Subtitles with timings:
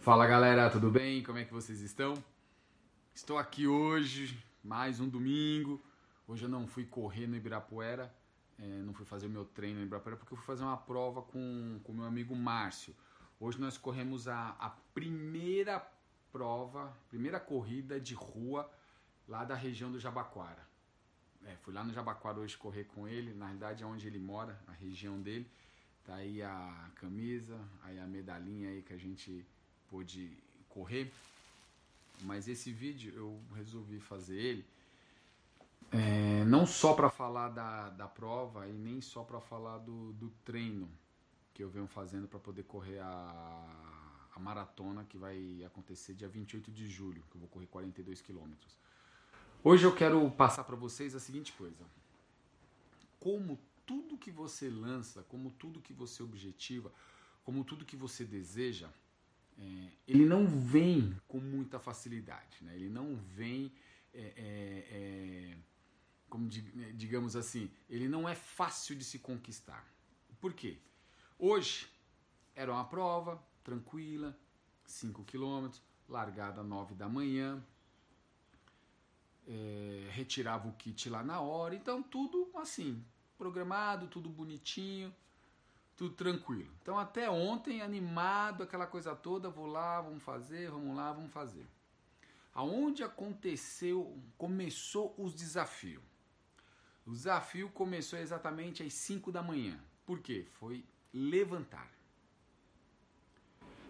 [0.00, 1.22] Fala galera, tudo bem?
[1.22, 2.14] Como é que vocês estão?
[3.14, 5.78] Estou aqui hoje, mais um domingo.
[6.26, 8.10] Hoje eu não fui correr no Ibirapuera,
[8.58, 11.20] é, não fui fazer o meu treino no Ibirapuera porque eu fui fazer uma prova
[11.20, 12.96] com o meu amigo Márcio.
[13.38, 15.86] Hoje nós corremos a, a primeira
[16.32, 18.72] prova, primeira corrida de rua
[19.28, 20.66] lá da região do Jabaquara.
[21.44, 24.58] É, fui lá no Jabaquara hoje correr com ele, na realidade é onde ele mora,
[24.66, 25.46] a região dele.
[26.06, 29.46] Tá aí a camisa, aí a medalhinha aí que a gente
[29.90, 30.30] pôde
[30.68, 31.12] correr,
[32.22, 34.64] mas esse vídeo eu resolvi fazer ele
[35.92, 40.30] é, não só para falar da, da prova e nem só para falar do, do
[40.44, 40.88] treino
[41.52, 46.70] que eu venho fazendo para poder correr a, a maratona que vai acontecer dia 28
[46.70, 48.78] de julho, que eu vou correr 42 quilômetros.
[49.64, 51.84] Hoje eu quero passar para vocês a seguinte coisa:
[53.18, 56.92] como tudo que você lança, como tudo que você objetiva,
[57.44, 58.88] como tudo que você deseja,
[59.60, 62.74] é, ele não vem com muita facilidade, né?
[62.74, 63.70] ele não vem,
[64.14, 65.56] é, é, é
[66.30, 69.86] como né, digamos assim, ele não é fácil de se conquistar.
[70.40, 70.78] Por quê?
[71.38, 71.90] Hoje
[72.54, 74.38] era uma prova tranquila,
[74.86, 77.62] 5 quilômetros, largada 9 da manhã,
[79.46, 83.04] é, retirava o kit lá na hora, então tudo assim,
[83.36, 85.14] programado, tudo bonitinho
[86.00, 86.72] tudo tranquilo.
[86.80, 91.66] Então até ontem animado, aquela coisa toda, vou lá, vamos fazer, vamos lá, vamos fazer.
[92.54, 96.02] Aonde aconteceu, começou os desafios.
[97.06, 99.78] O desafio começou exatamente às 5 da manhã.
[100.06, 100.46] Por quê?
[100.52, 101.90] Foi levantar.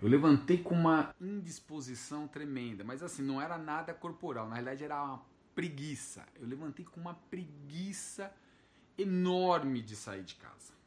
[0.00, 5.04] Eu levantei com uma indisposição tremenda, mas assim, não era nada corporal, na realidade era
[5.04, 5.22] uma
[5.54, 6.26] preguiça.
[6.36, 8.34] Eu levantei com uma preguiça
[8.96, 10.77] enorme de sair de casa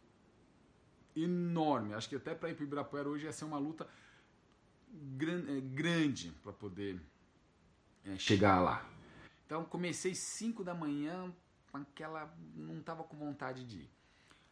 [1.15, 1.93] enorme.
[1.93, 3.87] Acho que até para ir para o Ibirapuera hoje ia ser uma luta
[4.93, 6.99] eh, grande para poder
[8.05, 8.85] é, chegar lá.
[9.45, 11.33] Então comecei 5 da manhã,
[11.73, 13.89] aquela não tava com vontade de ir.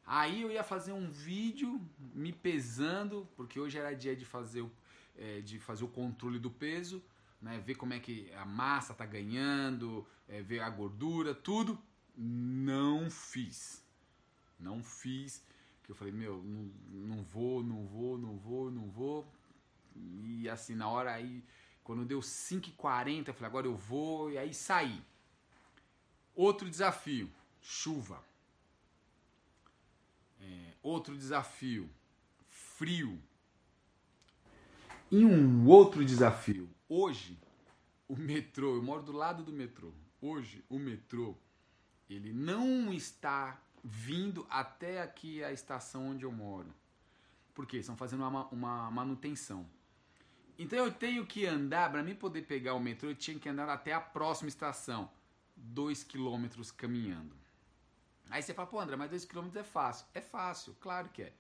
[0.06, 1.80] Aí eu ia fazer um vídeo
[2.16, 4.72] me pesando, porque hoje era dia de fazer o,
[5.16, 7.02] é, de fazer o controle do peso,
[7.42, 11.80] né, ver como é que a massa tá ganhando, é, ver a gordura, tudo.
[12.18, 13.84] Não fiz.
[14.60, 15.44] Não fiz
[15.90, 19.28] que eu falei, meu, não, não vou, não vou, não vou, não vou.
[19.96, 21.44] E assim, na hora aí,
[21.84, 25.04] quando deu 5h40, eu falei, agora eu vou, e aí saí.
[26.36, 27.28] Outro desafio,
[27.60, 28.24] chuva.
[30.40, 31.90] É, outro desafio,
[32.48, 33.20] frio.
[35.10, 37.36] E um outro desafio, hoje,
[38.08, 39.92] o metrô, eu moro do lado do metrô.
[40.22, 41.36] Hoje, o metrô,
[42.08, 46.74] ele não está vindo até aqui a estação onde eu moro.
[47.54, 47.78] Por quê?
[47.78, 49.66] Estão fazendo uma, uma manutenção.
[50.58, 53.70] Então eu tenho que andar, para mim poder pegar o metrô, eu tinha que andar
[53.70, 55.10] até a próxima estação.
[55.56, 57.36] Dois quilômetros caminhando.
[58.30, 60.06] Aí você fala, pô André, mas dois quilômetros é fácil.
[60.14, 61.34] É fácil, claro que é.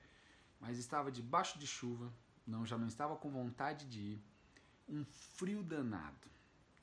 [0.59, 2.11] Mas estava debaixo de chuva,
[2.45, 4.23] não já não estava com vontade de ir.
[4.87, 6.27] Um frio danado.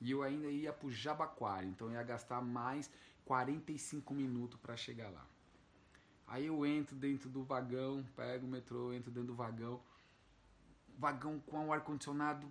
[0.00, 2.90] E eu ainda ia pro Jabaquara, então eu ia gastar mais
[3.24, 5.26] 45 minutos para chegar lá.
[6.26, 9.80] Aí eu entro dentro do vagão, pego o metrô, entro dentro do vagão.
[10.98, 12.50] Vagão com o ar-condicionado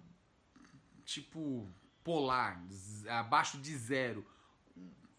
[1.03, 1.67] tipo
[2.03, 2.61] polar,
[3.09, 4.25] abaixo de zero.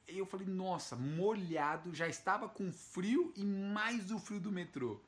[0.09, 5.01] E eu falei, nossa, molhado, já estava com frio e mais o frio do metrô.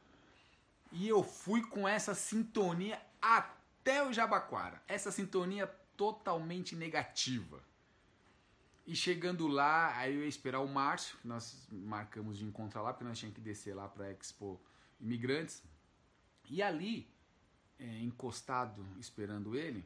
[0.91, 4.83] E eu fui com essa sintonia até o Jabaquara.
[4.89, 5.67] Essa sintonia
[5.97, 7.63] totalmente negativa.
[8.89, 12.91] E chegando lá, aí eu ia esperar o Márcio, que nós marcamos de encontrar lá,
[12.91, 14.59] porque nós tínhamos que descer lá para Expo
[14.99, 15.63] Imigrantes.
[16.49, 17.07] E ali,
[17.79, 19.85] é, encostado, esperando ele,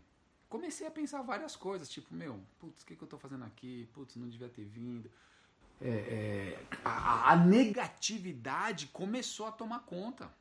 [0.48, 3.88] comecei a pensar várias coisas, tipo, meu, putz, o que, que eu estou fazendo aqui?
[3.92, 5.10] Putz, não devia ter vindo.
[5.80, 10.32] É, é, a, a, negatividade começou a tomar conta.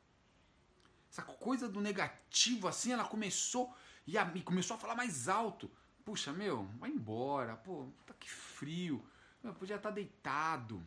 [1.10, 3.74] Essa coisa do negativo, assim, ela começou
[4.06, 5.68] e, a, e começou a falar mais alto.
[6.04, 7.56] Puxa, meu, vai embora.
[7.56, 9.04] Pô, tá que frio.
[9.42, 10.82] Eu podia estar tá deitado.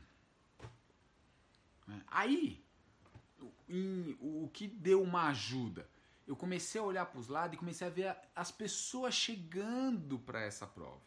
[1.89, 2.63] É, aí,
[3.69, 5.89] em, o que deu uma ajuda?
[6.27, 10.41] Eu comecei a olhar para os lados e comecei a ver as pessoas chegando para
[10.41, 11.01] essa prova.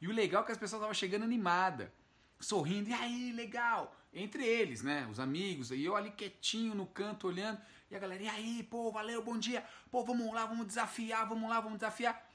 [0.00, 1.92] E o legal é que as pessoas estavam chegando animada,
[2.40, 3.94] sorrindo, e aí, legal!
[4.12, 5.06] Entre eles, né?
[5.10, 7.60] Os amigos, e eu ali quietinho no canto olhando,
[7.90, 11.48] e a galera, e aí, pô, valeu, bom dia, pô, vamos lá, vamos desafiar, vamos
[11.50, 12.25] lá, vamos desafiar.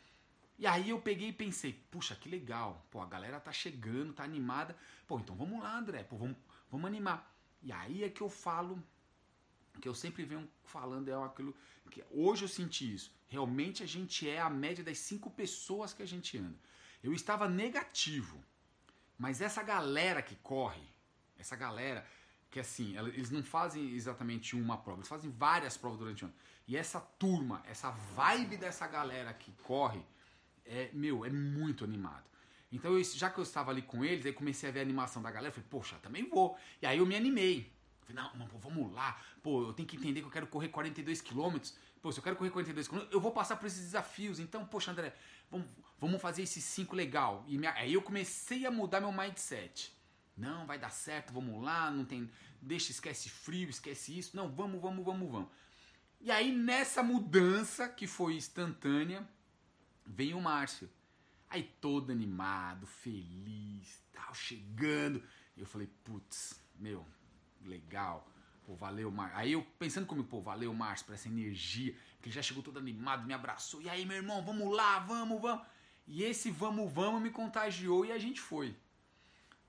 [0.62, 2.86] E aí eu peguei e pensei, puxa, que legal.
[2.92, 4.78] Pô, a galera tá chegando, tá animada.
[5.08, 6.04] Pô, então vamos lá, André.
[6.04, 6.38] Pô, vamos,
[6.70, 7.36] vamos animar.
[7.64, 8.80] E aí é que eu falo,
[9.82, 11.56] que eu sempre venho falando, é aquilo
[11.90, 13.12] que hoje eu senti isso.
[13.28, 16.60] Realmente a gente é a média das cinco pessoas que a gente anda.
[17.02, 18.40] Eu estava negativo,
[19.18, 20.88] mas essa galera que corre,
[21.40, 22.08] essa galera
[22.52, 26.36] que assim, eles não fazem exatamente uma prova, eles fazem várias provas durante o ano.
[26.68, 30.06] E essa turma, essa vibe dessa galera que corre,
[30.66, 32.24] é, meu, é muito animado.
[32.72, 35.22] Então, eu, já que eu estava ali com eles, aí comecei a ver a animação
[35.22, 36.58] da galera, falei, poxa, também vou.
[36.82, 37.72] E aí eu me animei.
[38.02, 39.20] Falei, não, pô, vamos lá.
[39.44, 41.76] Pô, eu tenho que entender que eu quero correr 42 quilômetros.
[42.02, 44.40] Pô, se eu quero correr 42 quilômetros, eu vou passar por esses desafios.
[44.40, 45.14] Então, poxa, André,
[45.50, 45.68] vamos,
[46.00, 47.44] vamos fazer esses cinco legal.
[47.48, 49.94] E minha, aí eu comecei a mudar meu mindset.
[50.36, 52.30] Não, vai dar certo, vamos lá, não tem.
[52.62, 54.36] Deixa, esquece frio, esquece isso.
[54.36, 55.50] Não, vamos, vamos, vamos, vamos.
[56.20, 59.28] E aí, nessa mudança que foi instantânea,
[60.06, 60.90] veio o Márcio.
[61.50, 65.22] Aí todo animado, feliz, tal, chegando.
[65.58, 67.06] Eu falei, putz, meu,
[67.66, 68.28] legal.
[68.66, 69.38] Pô, valeu, Márcio.
[69.38, 71.94] Aí eu pensando comigo, pô, valeu, Márcio, por essa energia.
[72.22, 73.82] Que ele já chegou todo animado, me abraçou.
[73.82, 75.66] E aí, meu irmão, vamos lá, vamos, vamos.
[76.08, 78.76] E esse vamos, vamos me contagiou e a gente foi.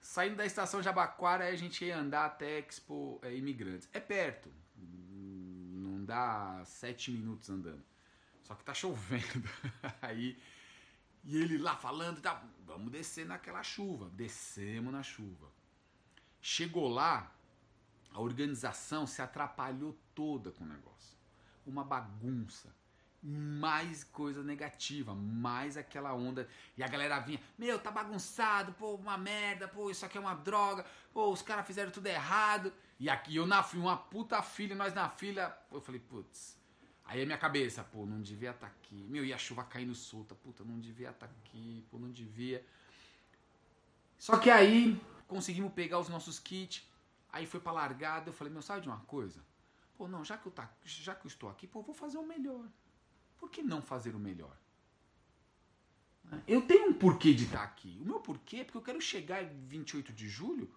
[0.00, 3.88] Saindo da estação Jabaquara, a gente ia andar até Expo é, Imigrantes.
[3.92, 7.82] É perto, não dá sete minutos andando.
[8.42, 9.48] Só que tá chovendo.
[10.02, 10.38] Aí,
[11.24, 14.10] e ele lá falando, tá, vamos descer naquela chuva.
[14.10, 15.48] Descemos na chuva.
[16.40, 17.32] Chegou lá,
[18.12, 21.16] a organização se atrapalhou toda com o negócio.
[21.64, 22.74] Uma bagunça
[23.22, 26.48] mais coisa negativa, mais aquela onda.
[26.76, 30.34] E a galera vinha, meu, tá bagunçado, pô, uma merda, pô, isso aqui é uma
[30.34, 32.72] droga, pô, os caras fizeram tudo errado.
[32.98, 35.56] E aqui eu na uma puta filha, nós na fila.
[35.70, 36.60] Eu falei, putz.
[37.04, 39.04] Aí a minha cabeça, pô, não devia estar tá aqui.
[39.08, 42.64] Meu, e a chuva caindo solta, puta, não devia estar tá aqui, pô, não devia.
[44.18, 46.86] Só que aí conseguimos pegar os nossos kits.
[47.30, 49.40] Aí foi pra largada, eu falei, meu, sabe de uma coisa?
[49.96, 52.26] Pô, não, já que eu, tá, já que eu estou aqui, pô, vou fazer o
[52.26, 52.66] melhor
[53.42, 54.56] por que não fazer o melhor?
[56.46, 57.98] Eu tenho um porquê de estar aqui.
[58.00, 60.72] O meu porquê é porque eu quero chegar em 28 de julho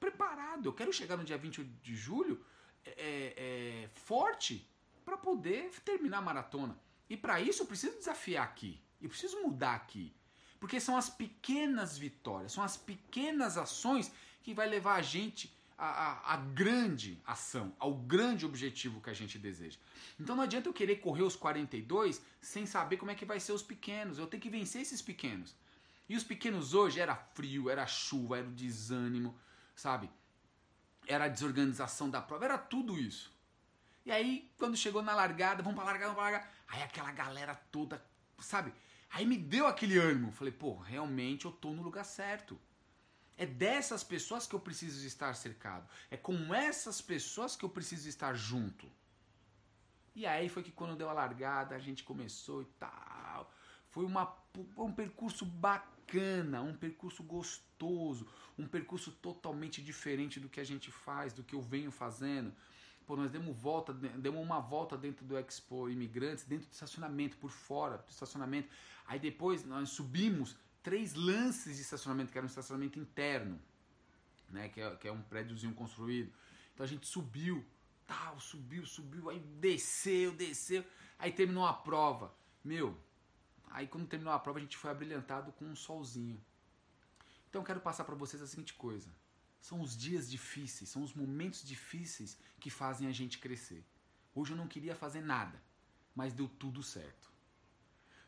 [0.00, 0.66] preparado.
[0.66, 2.44] Eu quero chegar no dia 28 de julho
[2.84, 4.68] é, é, é forte
[5.08, 6.78] para poder terminar a maratona.
[7.08, 8.78] E para isso eu preciso desafiar aqui.
[9.00, 10.12] Eu preciso mudar aqui.
[10.60, 14.12] Porque são as pequenas vitórias, são as pequenas ações
[14.42, 19.14] que vai levar a gente a, a, a, grande ação, ao grande objetivo que a
[19.14, 19.78] gente deseja.
[20.20, 23.52] Então não adianta eu querer correr os 42 sem saber como é que vai ser
[23.52, 24.18] os pequenos.
[24.18, 25.54] Eu tenho que vencer esses pequenos.
[26.06, 29.34] E os pequenos hoje era frio, era chuva, era o desânimo,
[29.74, 30.10] sabe?
[31.06, 33.37] Era a desorganização da prova, era tudo isso.
[34.08, 36.50] E aí, quando chegou na largada, vamos pra largada, vamos pra largada.
[36.66, 38.02] Aí aquela galera toda,
[38.38, 38.72] sabe?
[39.10, 40.32] Aí me deu aquele ânimo.
[40.32, 42.58] Falei, pô, realmente eu tô no lugar certo.
[43.36, 45.86] É dessas pessoas que eu preciso estar cercado.
[46.10, 48.90] É com essas pessoas que eu preciso estar junto.
[50.16, 53.52] E aí foi que quando deu a largada, a gente começou e tal.
[53.90, 54.34] Foi uma,
[54.78, 58.26] um percurso bacana, um percurso gostoso,
[58.56, 62.54] um percurso totalmente diferente do que a gente faz, do que eu venho fazendo.
[63.08, 67.50] Pô, nós demos volta, demos uma volta dentro do Expo Imigrantes, dentro do estacionamento, por
[67.50, 68.68] fora do estacionamento.
[69.06, 73.58] Aí depois nós subimos três lances de estacionamento, que era um estacionamento interno,
[74.50, 74.68] né?
[74.68, 76.30] Que é, que é um prédiozinho construído.
[76.74, 77.64] Então a gente subiu,
[78.06, 80.84] tal, subiu, subiu, aí desceu, desceu,
[81.18, 82.30] aí terminou a prova.
[82.62, 82.94] Meu,
[83.70, 86.38] aí quando terminou a prova a gente foi abrilhantado com um solzinho.
[87.48, 89.08] Então quero passar para vocês a seguinte coisa.
[89.60, 93.84] São os dias difíceis, são os momentos difíceis que fazem a gente crescer.
[94.34, 95.60] Hoje eu não queria fazer nada,
[96.14, 97.30] mas deu tudo certo.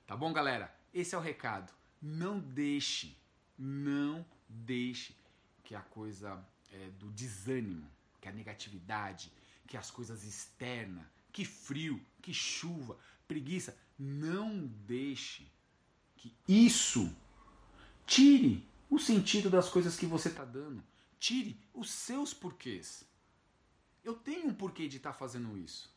[0.06, 0.74] Tá bom, galera?
[0.92, 1.72] Esse é o recado.
[2.02, 3.16] Não deixe,
[3.56, 5.14] não deixe
[5.62, 7.88] que a coisa é, do desânimo,
[8.20, 9.32] que a negatividade,
[9.66, 15.46] que as coisas externas, que frio, que chuva, preguiça, não deixe
[16.16, 17.14] que isso
[18.06, 20.82] tire o sentido das coisas que você está dando.
[21.20, 23.04] Tire os seus porquês.
[24.02, 25.94] Eu tenho um porquê de estar tá fazendo isso.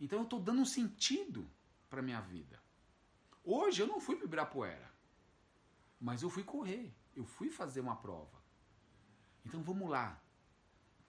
[0.00, 1.50] Então eu estou dando um sentido
[1.90, 2.62] para minha vida.
[3.42, 4.88] Hoje eu não fui para Ibirapuera,
[6.00, 8.40] mas eu fui correr, eu fui fazer uma prova.
[9.44, 10.22] Então vamos lá.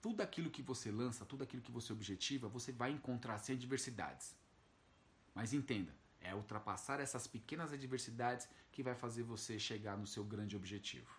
[0.01, 4.33] Tudo aquilo que você lança, tudo aquilo que você objetiva, você vai encontrar sem adversidades.
[5.35, 10.55] Mas entenda, é ultrapassar essas pequenas adversidades que vai fazer você chegar no seu grande
[10.55, 11.13] objetivo.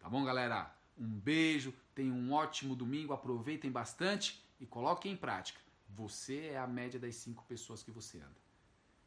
[0.00, 0.79] Tá bom, galera?
[1.00, 5.58] Um beijo, tenham um ótimo domingo, aproveitem bastante e coloquem em prática.
[5.88, 8.36] Você é a média das cinco pessoas que você anda.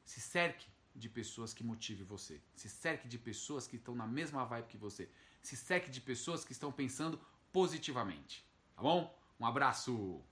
[0.04, 2.42] Se cerque de pessoas que motive você.
[2.56, 5.08] Se cerque de pessoas que estão na mesma vibe que você.
[5.44, 7.20] Se cerque de pessoas que estão pensando
[7.52, 8.44] positivamente.
[8.76, 9.16] Tá bom?
[9.40, 10.24] Um abraço!